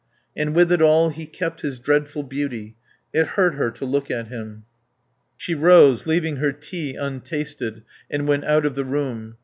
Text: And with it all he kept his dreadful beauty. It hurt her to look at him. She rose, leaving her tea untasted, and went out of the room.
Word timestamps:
And 0.35 0.55
with 0.55 0.71
it 0.71 0.81
all 0.81 1.09
he 1.09 1.27
kept 1.27 1.61
his 1.61 1.77
dreadful 1.77 2.23
beauty. 2.23 2.75
It 3.13 3.27
hurt 3.37 3.53
her 3.53 3.69
to 3.69 3.85
look 3.85 4.09
at 4.09 4.29
him. 4.29 4.65
She 5.37 5.53
rose, 5.53 6.07
leaving 6.07 6.37
her 6.37 6.51
tea 6.51 6.95
untasted, 6.95 7.83
and 8.09 8.27
went 8.27 8.45
out 8.45 8.65
of 8.65 8.73
the 8.73 8.83
room. 8.83 9.35